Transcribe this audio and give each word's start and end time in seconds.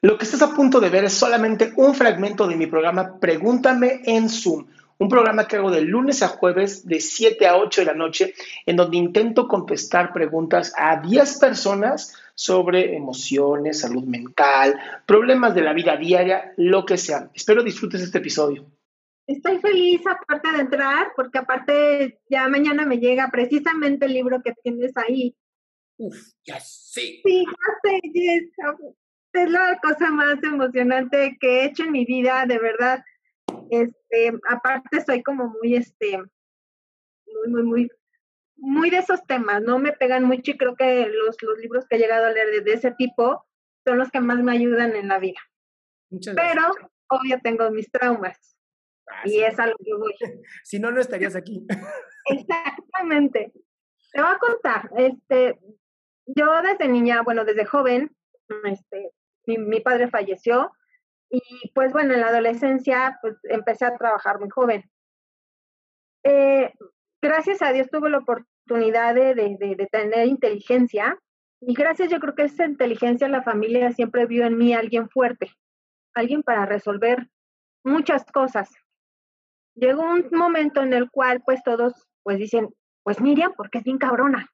Lo 0.00 0.16
que 0.16 0.24
estás 0.24 0.42
a 0.42 0.54
punto 0.54 0.78
de 0.78 0.90
ver 0.90 1.04
es 1.04 1.12
solamente 1.14 1.72
un 1.74 1.92
fragmento 1.92 2.46
de 2.46 2.54
mi 2.54 2.68
programa 2.68 3.18
Pregúntame 3.18 4.02
en 4.04 4.28
Zoom, 4.28 4.66
un 4.96 5.08
programa 5.08 5.48
que 5.48 5.56
hago 5.56 5.72
de 5.72 5.80
lunes 5.80 6.22
a 6.22 6.28
jueves 6.28 6.86
de 6.86 7.00
7 7.00 7.44
a 7.48 7.56
8 7.56 7.80
de 7.80 7.84
la 7.84 7.94
noche, 7.94 8.34
en 8.64 8.76
donde 8.76 8.96
intento 8.96 9.48
contestar 9.48 10.12
preguntas 10.12 10.72
a 10.76 11.00
10 11.00 11.38
personas 11.38 12.14
sobre 12.36 12.94
emociones, 12.94 13.80
salud 13.80 14.04
mental, 14.04 14.78
problemas 15.04 15.56
de 15.56 15.62
la 15.62 15.72
vida 15.72 15.96
diaria, 15.96 16.52
lo 16.56 16.86
que 16.86 16.96
sea. 16.96 17.30
Espero 17.34 17.64
disfrutes 17.64 18.00
este 18.00 18.18
episodio. 18.18 18.66
Estoy 19.26 19.58
feliz 19.58 20.00
aparte 20.06 20.52
de 20.52 20.60
entrar, 20.60 21.08
porque 21.16 21.38
aparte 21.38 22.20
ya 22.30 22.46
mañana 22.46 22.86
me 22.86 22.98
llega 22.98 23.30
precisamente 23.32 24.06
el 24.06 24.14
libro 24.14 24.42
que 24.44 24.54
tienes 24.62 24.96
ahí. 24.96 25.34
Uf, 25.96 26.16
ya 26.46 26.60
sé. 26.60 27.20
Sí, 27.24 27.44
ya 27.44 27.90
sé, 27.90 28.00
es 29.42 29.50
la 29.50 29.78
cosa 29.82 30.10
más 30.10 30.42
emocionante 30.42 31.36
que 31.40 31.60
he 31.60 31.64
hecho 31.66 31.84
en 31.84 31.92
mi 31.92 32.04
vida, 32.04 32.44
de 32.46 32.58
verdad. 32.58 33.04
Este, 33.70 34.32
aparte 34.48 35.02
soy 35.04 35.22
como 35.22 35.48
muy, 35.48 35.76
este, 35.76 36.18
muy, 36.18 37.48
muy, 37.48 37.62
muy, 37.62 37.90
muy 38.56 38.90
de 38.90 38.98
esos 38.98 39.24
temas, 39.26 39.62
¿no? 39.62 39.78
Me 39.78 39.92
pegan 39.92 40.24
mucho 40.24 40.50
y 40.50 40.58
creo 40.58 40.74
que 40.76 41.06
los, 41.06 41.36
los 41.42 41.58
libros 41.58 41.86
que 41.88 41.96
he 41.96 41.98
llegado 41.98 42.26
a 42.26 42.30
leer 42.30 42.64
de, 42.64 42.72
ese 42.72 42.90
tipo 42.92 43.46
son 43.86 43.98
los 43.98 44.10
que 44.10 44.20
más 44.20 44.38
me 44.42 44.52
ayudan 44.52 44.96
en 44.96 45.08
la 45.08 45.18
vida. 45.18 45.38
Pero, 46.10 46.62
obvio, 47.08 47.38
tengo 47.42 47.70
mis 47.70 47.90
traumas. 47.90 48.56
Ah, 49.10 49.22
y 49.24 49.40
es 49.40 49.58
algo 49.58 49.76
que 49.82 49.94
voy. 49.94 50.14
si 50.64 50.78
no, 50.78 50.90
no 50.90 51.00
estarías 51.00 51.36
aquí. 51.36 51.66
Exactamente. 52.26 53.52
Te 54.12 54.20
voy 54.20 54.30
a 54.30 54.38
contar, 54.38 54.90
este, 54.96 55.58
yo 56.26 56.62
desde 56.62 56.88
niña, 56.88 57.22
bueno, 57.22 57.44
desde 57.44 57.66
joven, 57.66 58.10
este, 58.64 59.12
mi, 59.56 59.80
padre 59.80 60.08
falleció 60.08 60.72
y 61.30 61.40
pues 61.74 61.92
bueno, 61.92 62.14
en 62.14 62.20
la 62.20 62.28
adolescencia 62.28 63.18
pues 63.22 63.36
empecé 63.44 63.86
a 63.86 63.96
trabajar 63.96 64.38
muy 64.38 64.48
joven. 64.50 64.84
Eh, 66.24 66.72
gracias 67.22 67.62
a 67.62 67.72
Dios 67.72 67.88
tuve 67.90 68.10
la 68.10 68.18
oportunidad 68.18 69.14
de, 69.14 69.34
de, 69.34 69.88
tener 69.90 70.26
inteligencia 70.26 71.18
y 71.60 71.74
gracias 71.74 72.10
yo 72.10 72.20
creo 72.20 72.34
que 72.34 72.42
esa 72.42 72.66
inteligencia 72.66 73.28
la 73.28 73.42
familia 73.42 73.92
siempre 73.92 74.26
vio 74.26 74.44
en 74.44 74.58
mí 74.58 74.74
alguien 74.74 75.08
fuerte, 75.08 75.50
alguien 76.14 76.42
para 76.42 76.66
resolver 76.66 77.28
muchas 77.84 78.24
cosas. 78.26 78.70
Llegó 79.74 80.02
un 80.02 80.28
momento 80.32 80.82
en 80.82 80.92
el 80.92 81.10
cual 81.10 81.42
pues 81.44 81.62
todos 81.62 82.06
pues 82.22 82.38
dicen, 82.38 82.68
pues 83.02 83.20
Miriam, 83.20 83.54
porque 83.56 83.78
es 83.78 83.84
bien 83.84 83.98
cabrona. 83.98 84.50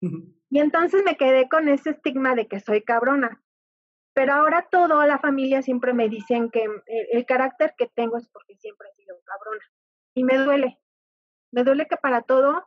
Y 0.00 0.58
entonces 0.58 1.02
me 1.04 1.16
quedé 1.16 1.48
con 1.48 1.68
ese 1.68 1.90
estigma 1.90 2.34
de 2.34 2.48
que 2.48 2.58
soy 2.58 2.82
cabrona. 2.82 3.40
Pero 4.14 4.34
ahora 4.34 4.68
toda 4.70 5.06
la 5.06 5.18
familia 5.18 5.62
siempre 5.62 5.94
me 5.94 6.08
dicen 6.08 6.50
que 6.50 6.66
el, 6.86 7.24
carácter 7.24 7.74
que 7.76 7.86
tengo 7.86 8.18
es 8.18 8.28
porque 8.28 8.56
siempre 8.56 8.88
he 8.90 8.94
sido 8.94 9.16
cabrona. 9.24 9.64
Y 10.14 10.24
me 10.24 10.36
duele. 10.36 10.78
Me 11.50 11.64
duele 11.64 11.86
que 11.86 11.96
para 11.96 12.22
todo 12.22 12.66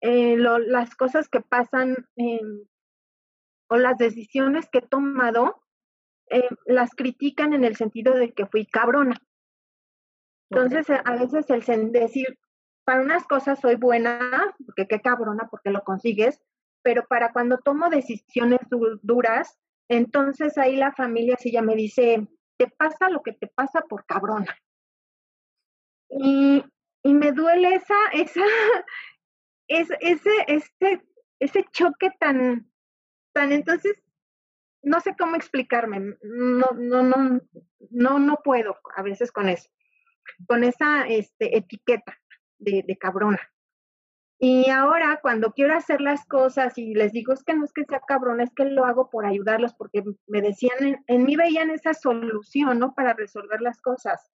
eh, 0.00 0.36
las 0.38 0.94
cosas 0.94 1.28
que 1.28 1.40
pasan 1.40 2.08
o 3.68 3.76
las 3.76 3.98
decisiones 3.98 4.68
que 4.70 4.78
he 4.78 4.86
tomado 4.86 5.62
eh, 6.30 6.48
las 6.66 6.94
critican 6.94 7.52
en 7.52 7.64
el 7.64 7.76
sentido 7.76 8.14
de 8.14 8.32
que 8.32 8.46
fui 8.46 8.64
cabrona. 8.64 9.16
Entonces, 10.50 10.86
a 10.90 11.16
veces 11.16 11.48
el 11.50 11.92
decir, 11.92 12.38
para 12.84 13.02
unas 13.02 13.26
cosas 13.26 13.60
soy 13.60 13.76
buena, 13.76 14.54
porque 14.64 14.88
qué 14.88 15.00
cabrona, 15.00 15.48
porque 15.50 15.70
lo 15.70 15.82
consigues, 15.82 16.40
pero 16.82 17.06
para 17.06 17.32
cuando 17.32 17.58
tomo 17.58 17.88
decisiones 17.88 18.60
duras, 19.02 19.58
entonces 19.90 20.56
ahí 20.56 20.76
la 20.76 20.92
familia 20.92 21.36
sí 21.36 21.50
ya 21.50 21.62
me 21.62 21.74
dice, 21.74 22.28
te 22.56 22.68
pasa 22.68 23.10
lo 23.10 23.22
que 23.22 23.32
te 23.32 23.48
pasa 23.48 23.80
por 23.82 24.06
cabrona. 24.06 24.56
Y, 26.08 26.64
y 27.02 27.14
me 27.14 27.32
duele 27.32 27.74
esa, 27.74 27.96
esa, 28.12 28.40
ese, 29.68 29.98
ese, 30.00 31.02
ese 31.40 31.64
choque 31.72 32.12
tan, 32.20 32.70
tan, 33.32 33.50
entonces, 33.50 34.00
no 34.82 35.00
sé 35.00 35.16
cómo 35.18 35.34
explicarme, 35.34 36.16
no, 36.22 36.68
no, 36.76 37.02
no, 37.02 37.40
no, 37.90 38.18
no 38.20 38.36
puedo 38.44 38.76
a 38.94 39.02
veces 39.02 39.32
con 39.32 39.48
eso, 39.48 39.68
con 40.46 40.62
esa 40.62 41.08
este, 41.08 41.56
etiqueta 41.56 42.16
de, 42.58 42.84
de 42.86 42.96
cabrona. 42.96 43.40
Y 44.42 44.70
ahora 44.70 45.18
cuando 45.20 45.52
quiero 45.52 45.74
hacer 45.74 46.00
las 46.00 46.24
cosas 46.24 46.78
y 46.78 46.94
les 46.94 47.12
digo, 47.12 47.34
es 47.34 47.44
que 47.44 47.52
no 47.52 47.62
es 47.62 47.74
que 47.74 47.84
sea 47.84 48.00
cabrón, 48.00 48.40
es 48.40 48.50
que 48.54 48.64
lo 48.64 48.86
hago 48.86 49.10
por 49.10 49.26
ayudarlos, 49.26 49.74
porque 49.74 50.02
me 50.26 50.40
decían, 50.40 51.04
en, 51.06 51.24
mí 51.24 51.36
veían 51.36 51.68
esa 51.68 51.92
solución, 51.92 52.78
¿no? 52.78 52.94
Para 52.94 53.12
resolver 53.12 53.60
las 53.60 53.82
cosas. 53.82 54.32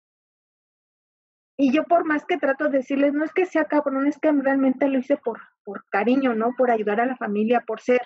Y 1.58 1.74
yo 1.74 1.86
por 1.86 2.06
más 2.06 2.24
que 2.24 2.38
trato 2.38 2.66
de 2.66 2.78
decirles, 2.78 3.14
no 3.14 3.26
es 3.26 3.34
que 3.34 3.48
sea 3.48 3.66
cabrón, 3.66 4.06
es 4.06 4.20
que 4.20 4.32
realmente 4.32 4.88
lo 4.90 5.00
hice 5.00 5.18
por, 5.18 5.42
por 5.64 5.84
cariño, 5.90 6.36
¿no? 6.36 6.54
Por 6.56 6.70
ayudar 6.70 7.02
a 7.02 7.08
la 7.08 7.18
familia, 7.18 7.64
por 7.66 7.82
ser. 7.82 8.02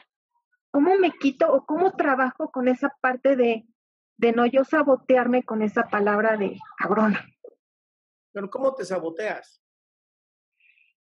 ¿Cómo 0.71 0.97
me 0.97 1.11
quito 1.11 1.51
o 1.51 1.65
cómo 1.65 1.97
trabajo 1.97 2.49
con 2.49 2.69
esa 2.69 2.95
parte 3.01 3.35
de, 3.35 3.67
de 4.15 4.31
no 4.31 4.45
yo 4.45 4.63
sabotearme 4.63 5.43
con 5.43 5.61
esa 5.61 5.89
palabra 5.89 6.37
de 6.37 6.57
cabrona? 6.77 7.27
Pero 8.31 8.49
¿cómo 8.49 8.73
te 8.73 8.85
saboteas? 8.85 9.61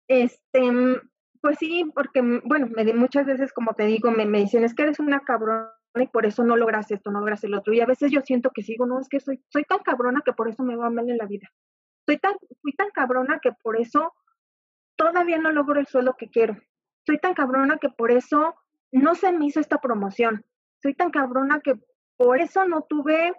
Este, 0.07 0.71
mm, 0.71 0.95
pues 1.41 1.57
sí, 1.59 1.89
porque, 1.93 2.21
mm, 2.21 2.41
bueno, 2.45 2.67
me, 2.75 2.93
muchas 2.93 3.25
veces, 3.25 3.53
como 3.53 3.73
te 3.73 3.85
digo, 3.85 4.11
me, 4.11 4.25
me 4.25 4.39
dicen, 4.39 4.63
es 4.63 4.73
que 4.73 4.83
eres 4.83 4.99
una 4.99 5.21
cabrona 5.21 5.71
y 5.95 6.07
por 6.07 6.25
eso 6.25 6.43
no 6.43 6.55
logras 6.57 6.91
esto, 6.91 7.11
no 7.11 7.19
logras 7.19 7.43
el 7.43 7.53
otro. 7.53 7.73
Y 7.73 7.81
a 7.81 7.85
veces 7.85 8.11
yo 8.11 8.21
siento 8.21 8.51
que 8.51 8.63
sigo, 8.63 8.85
no, 8.85 8.99
es 8.99 9.09
que 9.09 9.19
soy, 9.19 9.41
soy 9.49 9.63
tan 9.63 9.79
cabrona 9.79 10.21
que 10.23 10.33
por 10.33 10.47
eso 10.47 10.63
me 10.63 10.75
va 10.75 10.89
mal 10.89 11.09
en 11.09 11.17
la 11.17 11.25
vida. 11.25 11.49
Soy 12.05 12.17
tan, 12.19 12.35
tan 12.77 12.89
cabrona 12.91 13.39
que 13.41 13.51
por 13.63 13.79
eso 13.79 14.13
todavía 14.95 15.37
no 15.37 15.51
logro 15.51 15.79
el 15.79 15.87
suelo 15.87 16.15
que 16.17 16.29
quiero. 16.29 16.57
Soy 17.05 17.19
tan 17.19 17.33
cabrona 17.33 17.77
que 17.77 17.89
por 17.89 18.11
eso 18.11 18.55
no 18.91 19.15
se 19.15 19.31
me 19.31 19.45
hizo 19.45 19.59
esta 19.59 19.79
promoción. 19.79 20.45
Soy 20.81 20.93
tan 20.93 21.11
cabrona 21.11 21.59
que 21.59 21.75
por 22.15 22.39
eso 22.39 22.65
no 22.65 22.81
tuve 22.81 23.33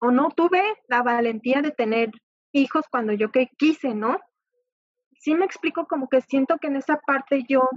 o 0.00 0.10
no 0.10 0.30
tuve 0.30 0.62
la 0.88 1.02
valentía 1.02 1.62
de 1.62 1.70
tener 1.70 2.10
hijos 2.52 2.84
cuando 2.90 3.12
yo 3.12 3.30
que 3.30 3.48
quise, 3.56 3.94
¿no? 3.94 4.18
Sí 5.20 5.34
me 5.34 5.44
explico 5.44 5.86
como 5.86 6.08
que 6.08 6.22
siento 6.22 6.58
que 6.58 6.68
en 6.68 6.76
esa 6.76 6.98
parte 7.00 7.44
yo, 7.48 7.68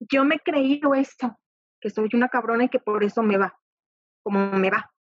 yo 0.00 0.24
me 0.24 0.34
he 0.36 0.40
creído 0.40 0.94
esto, 0.94 1.38
que 1.80 1.90
soy 1.90 2.08
una 2.12 2.28
cabrona 2.28 2.64
y 2.64 2.68
que 2.68 2.80
por 2.80 3.04
eso 3.04 3.22
me 3.22 3.38
va, 3.38 3.58
como 4.22 4.50
me 4.52 4.68
va. 4.68 4.92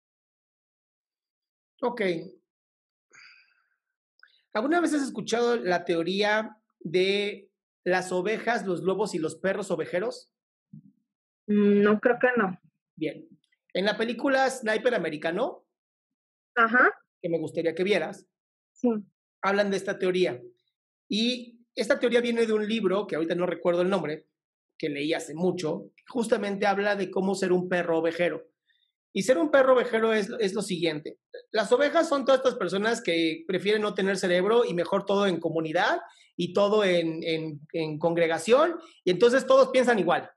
Ok. 1.81 2.01
¿Alguna 4.53 4.79
vez 4.79 4.93
has 4.93 5.01
escuchado 5.01 5.57
la 5.57 5.83
teoría 5.83 6.55
de 6.79 7.49
las 7.83 8.11
ovejas, 8.11 8.65
los 8.65 8.83
lobos 8.83 9.15
y 9.15 9.19
los 9.19 9.35
perros 9.35 9.71
ovejeros? 9.71 10.31
No, 11.47 11.99
creo 11.99 12.19
que 12.19 12.27
no. 12.37 12.59
Bien. 12.95 13.27
En 13.73 13.85
la 13.85 13.97
película 13.97 14.47
Sniper 14.51 14.93
Americano, 14.93 15.65
Ajá. 16.55 16.91
que 17.19 17.29
me 17.29 17.39
gustaría 17.39 17.73
que 17.73 17.83
vieras, 17.83 18.27
sí. 18.71 18.89
hablan 19.41 19.71
de 19.71 19.77
esta 19.77 19.97
teoría. 19.97 20.39
Y 21.09 21.59
esta 21.75 21.99
teoría 21.99 22.21
viene 22.21 22.45
de 22.45 22.53
un 22.53 22.67
libro, 22.67 23.07
que 23.07 23.15
ahorita 23.15 23.35
no 23.35 23.45
recuerdo 23.45 23.81
el 23.81 23.89
nombre, 23.89 24.27
que 24.77 24.89
leí 24.89 25.13
hace 25.13 25.33
mucho, 25.33 25.91
justamente 26.07 26.65
habla 26.65 26.95
de 26.95 27.09
cómo 27.09 27.35
ser 27.35 27.51
un 27.51 27.69
perro 27.69 27.99
ovejero. 27.99 28.43
Y 29.15 29.23
ser 29.23 29.37
un 29.37 29.51
perro 29.51 29.73
ovejero 29.73 30.11
es, 30.13 30.29
es, 30.39 30.53
lo 30.53 30.63
siguiente. 30.63 31.19
Las 31.51 31.71
ovejas 31.71 32.09
son 32.09 32.25
todas 32.25 32.39
estas 32.39 32.55
personas 32.55 33.01
que 33.01 33.43
prefieren 33.47 33.83
no 33.83 33.93
tener 33.93 34.17
cerebro 34.17 34.65
y 34.65 34.73
mejor 34.73 35.05
todo 35.05 35.27
en 35.27 35.39
comunidad 35.39 36.01
y 36.35 36.51
todo 36.53 36.83
en, 36.83 37.21
en, 37.23 37.61
en 37.73 37.99
congregación. 37.99 38.79
Y 39.03 39.11
entonces 39.11 39.45
todos 39.45 39.69
piensan 39.69 39.99
igual. 39.99 40.31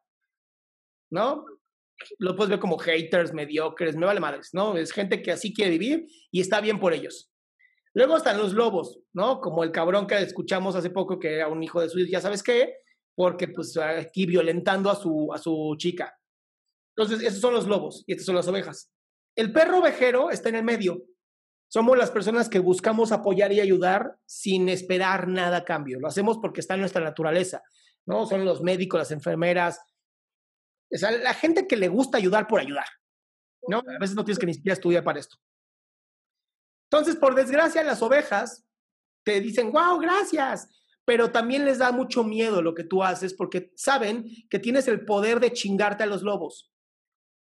¿No? 1.11 1.47
Lo 2.19 2.37
puedes 2.37 2.51
ver 2.51 2.61
como 2.61 2.77
haters, 2.77 3.33
mediocres, 3.33 3.97
me 3.97 4.05
vale 4.05 4.21
madres, 4.21 4.51
¿no? 4.53 4.77
Es 4.77 4.93
gente 4.93 5.23
que 5.23 5.33
así 5.33 5.55
quiere 5.55 5.71
vivir 5.71 6.07
y 6.31 6.41
está 6.41 6.61
bien 6.61 6.79
por 6.79 6.93
ellos. 6.93 7.33
Luego 7.97 8.19
están 8.19 8.37
los 8.37 8.53
lobos, 8.53 9.01
¿no? 9.15 9.41
Como 9.41 9.65
el 9.65 9.73
cabrón 9.73 10.07
que 10.07 10.19
escuchamos 10.19 10.77
hace 10.77 10.91
poco 10.91 11.19
que 11.19 11.37
era 11.37 11.49
un 11.49 11.63
hijo 11.63 11.81
de 11.81 11.89
su, 11.89 11.99
ya 12.01 12.21
sabes 12.21 12.43
qué, 12.43 12.75
porque 13.15 13.49
pues 13.49 13.75
aquí 13.79 14.27
violentando 14.27 14.91
a 14.91 14.97
su, 14.97 15.33
a 15.33 15.39
su 15.39 15.75
chica. 15.79 16.15
Entonces, 16.95 17.27
esos 17.27 17.41
son 17.41 17.55
los 17.55 17.67
lobos 17.67 18.05
y 18.07 18.13
estas 18.13 18.27
son 18.27 18.35
las 18.35 18.47
ovejas. 18.49 18.93
El 19.35 19.51
perro 19.51 19.79
ovejero 19.79 20.31
está 20.31 20.51
en 20.51 20.57
el 20.57 20.65
medio. 20.65 21.05
Somos 21.69 21.97
las 21.97 22.11
personas 22.11 22.51
que 22.51 22.59
buscamos 22.59 23.13
apoyar 23.13 23.51
y 23.55 23.61
ayudar 23.61 24.19
sin 24.27 24.69
esperar 24.69 25.27
nada 25.27 25.57
a 25.57 25.65
cambio. 25.65 25.99
Lo 25.99 26.09
hacemos 26.09 26.37
porque 26.37 26.61
está 26.61 26.75
en 26.75 26.81
nuestra 26.81 27.03
naturaleza, 27.03 27.63
¿no? 28.05 28.27
Son 28.27 28.45
los 28.45 28.61
médicos, 28.61 28.99
las 28.99 29.11
enfermeras, 29.11 29.81
o 30.91 31.11
la 31.23 31.33
gente 31.33 31.67
que 31.67 31.79
le 31.79 31.89
gusta 31.89 32.19
ayudar 32.19 32.47
por 32.47 32.61
ayudar, 32.61 32.89
¿no? 33.67 33.79
A 33.79 33.99
veces 33.99 34.15
no 34.15 34.25
tienes 34.27 34.39
que 34.39 34.47
ni 34.47 34.53
siquiera 34.53 34.75
estudiar 34.75 35.03
para 35.03 35.19
esto. 35.19 35.39
Entonces, 36.91 37.17
por 37.17 37.35
desgracia, 37.35 37.83
las 37.83 38.03
ovejas 38.03 38.65
te 39.25 39.41
dicen, 39.41 39.73
wow, 39.73 39.99
gracias, 39.99 40.69
pero 41.05 41.31
también 41.31 41.65
les 41.65 41.79
da 41.79 41.93
mucho 41.93 42.25
miedo 42.25 42.63
lo 42.63 42.75
que 42.75 42.85
tú 42.85 43.03
haces 43.03 43.35
porque 43.35 43.73
saben 43.77 44.27
que 44.49 44.59
tienes 44.59 44.89
el 44.89 45.05
poder 45.05 45.41
de 45.41 45.53
chingarte 45.53 46.05
a 46.05 46.07
los 46.07 46.23
lobos. 46.23 46.73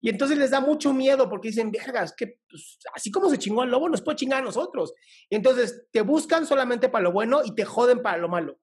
Y 0.02 0.10
entonces 0.10 0.38
les 0.38 0.52
da 0.52 0.60
mucho 0.62 0.94
miedo 0.94 1.30
porque 1.30 1.48
dicen, 1.48 1.72
vergas, 1.72 2.14
que 2.16 2.40
pues, 2.48 2.78
así 2.94 3.12
como 3.12 3.30
se 3.30 3.40
chingó 3.40 3.64
al 3.64 3.72
lobo, 3.72 3.90
nos 3.90 4.02
puede 4.04 4.18
chingar 4.18 4.42
a 4.42 4.46
nosotros. 4.46 4.94
Entonces 5.30 5.88
te 5.92 6.02
buscan 6.02 6.46
solamente 6.46 6.90
para 6.90 7.06
lo 7.06 7.12
bueno 7.12 7.42
y 7.44 7.56
te 7.56 7.66
joden 7.66 8.02
para 8.02 8.18
lo 8.18 8.30
malo. 8.30 8.60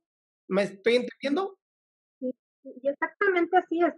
¿Me 0.48 0.62
estoy 0.62 0.96
entendiendo? 0.96 1.58
Y 2.20 2.88
exactamente 2.88 3.56
así 3.56 3.80
es. 3.82 3.94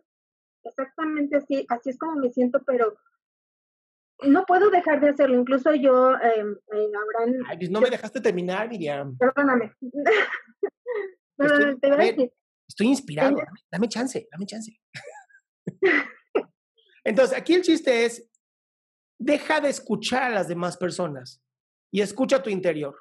Exactamente 0.65 1.37
así, 1.37 1.67
así 1.69 1.91
es 1.91 1.99
como 1.99 2.17
me 2.17 2.31
siento, 2.31 2.63
pero 2.67 2.97
no 4.29 4.45
puedo 4.45 4.71
dejar 4.71 5.01
de 5.01 5.11
hacerlo. 5.11 5.39
Incluso 5.39 5.75
yo, 5.75 6.13
eh. 6.15 6.45
Ay, 7.49 7.59
pues 7.59 7.71
no 7.71 7.81
me 7.81 7.91
dejaste 7.91 8.21
terminar, 8.21 8.69
Miriam. 8.69 9.17
Perdóname. 9.19 9.73
estoy, 11.39 11.81
te 11.81 11.89
voy 11.89 11.97
a 11.97 12.13
decir. 12.13 12.33
Estoy 12.69 12.87
inspirado. 12.89 13.37
Dame, 13.71 13.89
chance, 13.89 14.27
dame 14.31 14.47
chance. 14.47 14.81
Entonces, 17.05 17.37
aquí 17.37 17.55
el 17.55 17.63
chiste 17.63 18.07
es, 18.07 18.31
deja 19.19 19.61
de 19.61 19.69
escuchar 19.69 20.25
a 20.25 20.35
las 20.35 20.49
demás 20.49 20.77
personas 20.77 21.43
y 21.91 22.01
escucha 22.01 22.43
tu 22.43 22.51
interior. 22.51 22.97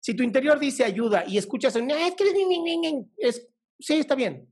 Si 0.00 0.14
tu 0.14 0.22
interior 0.22 0.58
dice 0.58 0.84
ayuda 0.84 1.24
y 1.26 1.38
escuchas, 1.38 1.76
es 1.76 2.14
que 2.16 3.06
es, 3.18 3.48
sí, 3.78 3.94
está 3.94 4.14
bien. 4.14 4.48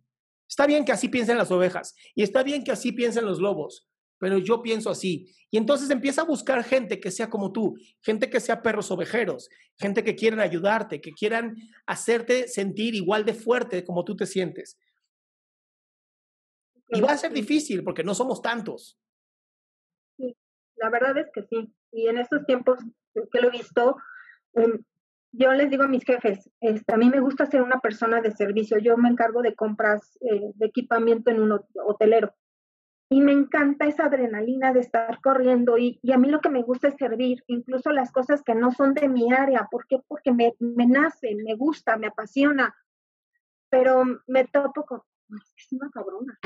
Está 0.49 0.67
bien 0.67 0.85
que 0.85 0.93
así 0.93 1.09
piensen 1.09 1.38
las 1.38 1.50
ovejas 1.50 1.94
y 2.15 2.23
está 2.23 2.43
bien 2.43 2.62
que 2.62 2.73
así 2.73 2.93
piensen 2.93 3.25
los 3.25 3.41
lobos, 3.41 3.88
pero 4.20 4.38
yo 4.38 4.62
pienso 4.62 4.90
así. 4.90 5.34
Y 5.50 5.56
entonces 5.56 5.90
empieza 5.90 6.20
a 6.20 6.26
buscar 6.26 6.62
gente 6.62 7.00
que 7.00 7.11
sea 7.11 7.28
como 7.28 7.50
tú, 7.50 7.76
gente 8.02 8.31
que 8.31 8.38
sea 8.38 8.62
perros 8.62 8.90
ovejeros, 8.93 9.49
gente 9.78 10.05
que 10.05 10.14
quieran 10.14 10.38
ayudarte, 10.38 11.00
que 11.00 11.12
quieran 11.12 11.56
hacerte 11.87 12.46
sentir 12.46 12.94
igual 12.94 13.25
de 13.25 13.34
fuerte 13.34 13.82
como 13.82 14.05
tú 14.05 14.14
te 14.14 14.26
sientes. 14.26 14.78
Y 16.90 17.00
va 17.00 17.12
a 17.12 17.17
ser 17.17 17.32
difícil 17.32 17.82
porque 17.82 18.05
no 18.05 18.14
somos 18.14 18.43
tantos. 18.43 18.99
Sí, 20.19 20.37
la 20.76 20.90
verdad 20.90 21.17
es 21.19 21.31
que 21.32 21.43
sí. 21.44 21.72
Y 21.93 22.06
en 22.08 22.19
estos 22.19 22.44
tiempos 22.46 22.78
que 23.32 23.40
lo 23.40 23.49
he 23.49 23.52
visto, 23.52 23.96
em, 24.55 24.84
yo 25.32 25.52
les 25.52 25.70
digo 25.70 25.84
a 25.84 25.88
mis 25.88 26.05
jefes, 26.05 26.50
este, 26.61 26.93
a 26.93 26.96
mí 26.96 27.08
me 27.08 27.20
gusta 27.20 27.46
ser 27.46 27.62
una 27.62 27.81
persona 27.81 28.20
de 28.20 28.32
servicio. 28.32 28.78
Yo 28.78 28.96
me 28.96 29.08
encargo 29.08 29.40
de 29.40 29.55
compras 29.55 30.19
eh, 30.20 30.52
de 30.55 30.67
equipamiento 30.67 31.31
en 31.31 31.40
un 31.40 31.61
hotelero. 31.87 32.34
Y 33.12 33.20
me 33.20 33.32
encanta 33.32 33.86
esa 33.86 34.04
adrenalina 34.04 34.72
de 34.72 34.80
estar 34.80 35.20
corriendo 35.20 35.76
y, 35.76 35.98
y, 36.00 36.12
a 36.12 36.16
mí 36.16 36.28
lo 36.28 36.40
que 36.40 36.48
me 36.48 36.62
gusta 36.62 36.88
es 36.88 36.94
servir, 36.96 37.42
incluso 37.48 37.90
las 37.90 38.12
cosas 38.12 38.42
que 38.42 38.54
no 38.54 38.70
son 38.70 38.94
de 38.94 39.08
mi 39.08 39.32
área. 39.32 39.66
¿Por 39.68 39.86
qué? 39.88 39.98
Porque 40.06 40.32
me, 40.32 40.54
me 40.60 40.86
nace, 40.86 41.34
me 41.34 41.56
gusta, 41.56 41.96
me 41.96 42.06
apasiona. 42.06 42.74
Pero 43.68 44.04
me 44.28 44.44
topo 44.46 44.84
con, 44.84 45.02
es 45.56 45.72
una 45.72 45.90
cabrona. 45.90 46.38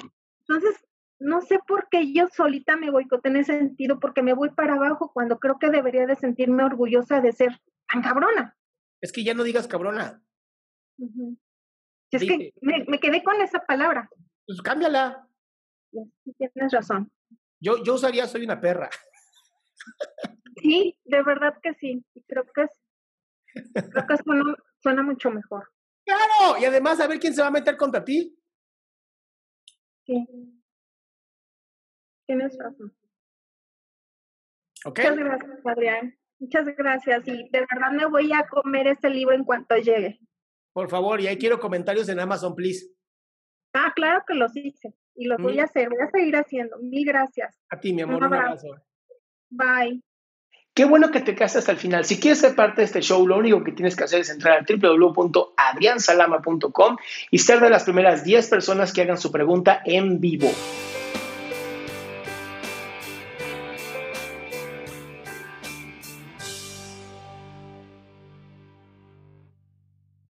Entonces, 0.48 0.82
no 1.18 1.40
sé 1.40 1.58
por 1.66 1.88
qué 1.90 2.12
yo 2.12 2.28
solita 2.28 2.76
me 2.76 2.90
boicote 2.90 3.28
en 3.28 3.36
ese 3.36 3.58
sentido, 3.58 4.00
porque 4.00 4.22
me 4.22 4.34
voy 4.34 4.50
para 4.50 4.74
abajo 4.74 5.10
cuando 5.12 5.38
creo 5.38 5.58
que 5.58 5.70
debería 5.70 6.06
de 6.06 6.16
sentirme 6.16 6.64
orgullosa 6.64 7.20
de 7.20 7.32
ser 7.32 7.60
tan 7.88 8.02
cabrona. 8.02 8.56
Es 9.00 9.12
que 9.12 9.24
ya 9.24 9.34
no 9.34 9.42
digas 9.42 9.68
cabrona. 9.68 10.22
Es 12.10 12.22
que 12.22 12.52
me, 12.60 13.00
quedé 13.00 13.22
con 13.22 13.40
esa 13.40 13.64
palabra. 13.64 14.08
Pues 14.46 14.60
cámbiala. 14.62 15.28
Sí, 16.24 16.34
tienes 16.36 16.72
razón. 16.72 17.10
Yo, 17.60 17.82
yo 17.82 17.94
usaría 17.94 18.26
soy 18.26 18.44
una 18.44 18.60
perra. 18.60 18.90
Sí, 20.60 20.98
de 21.04 21.22
verdad 21.22 21.54
que 21.62 21.74
sí. 21.74 22.04
Creo 22.26 22.44
que, 22.54 22.62
es, 22.62 22.70
creo 23.72 24.06
que 24.06 24.16
suena, 24.16 24.56
suena 24.82 25.02
mucho 25.02 25.30
mejor. 25.30 25.70
Claro, 26.04 26.60
y 26.60 26.64
además 26.64 27.00
a 27.00 27.06
ver 27.06 27.18
quién 27.18 27.34
se 27.34 27.42
va 27.42 27.48
a 27.48 27.52
meter 27.52 27.76
contra 27.76 28.04
ti. 28.04 28.36
Sí. 30.04 30.26
Tienes 32.26 32.56
razón. 32.58 32.96
Ok. 34.84 34.98
Muchas 34.98 35.16
gracias, 35.16 35.66
Adrián. 35.66 36.18
Muchas 36.38 36.66
gracias. 36.76 37.28
Y 37.28 37.48
de 37.50 37.60
verdad 37.60 37.92
me 37.92 38.06
voy 38.06 38.32
a 38.32 38.46
comer 38.46 38.86
este 38.88 39.08
libro 39.08 39.34
en 39.34 39.44
cuanto 39.44 39.76
llegue. 39.76 40.20
Por 40.72 40.90
favor, 40.90 41.20
y 41.20 41.26
ahí 41.26 41.38
quiero 41.38 41.60
comentarios 41.60 42.08
en 42.08 42.20
Amazon, 42.20 42.54
please. 42.54 42.86
Ah, 43.72 43.92
claro 43.94 44.24
que 44.26 44.34
los 44.34 44.54
hice. 44.56 44.94
Y 45.14 45.26
los 45.26 45.40
voy 45.40 45.60
a 45.60 45.64
hacer. 45.64 45.88
Voy 45.88 46.00
a 46.00 46.10
seguir 46.10 46.36
haciendo. 46.36 46.78
Mil 46.78 47.04
gracias. 47.04 47.56
A 47.70 47.78
ti, 47.78 47.92
mi 47.92 48.02
amor. 48.02 48.16
Un 48.16 48.24
abrazo. 48.24 48.66
Bye. 49.50 50.02
Qué 50.74 50.84
bueno 50.84 51.10
que 51.12 51.20
te 51.20 51.36
quedaste 51.36 51.60
hasta 51.60 51.70
el 51.70 51.78
final. 51.78 52.04
Si 52.04 52.18
quieres 52.18 52.40
ser 52.40 52.56
parte 52.56 52.80
de 52.80 52.86
este 52.86 53.00
show, 53.00 53.24
lo 53.24 53.38
único 53.38 53.62
que 53.62 53.70
tienes 53.70 53.94
que 53.94 54.02
hacer 54.02 54.18
es 54.20 54.30
entrar 54.30 54.58
a 54.58 54.64
www.adriansalama.com 54.68 56.96
y 57.30 57.38
ser 57.38 57.60
de 57.60 57.70
las 57.70 57.84
primeras 57.84 58.24
10 58.24 58.48
personas 58.48 58.92
que 58.92 59.02
hagan 59.02 59.18
su 59.18 59.30
pregunta 59.30 59.80
en 59.84 60.20
vivo. 60.20 60.50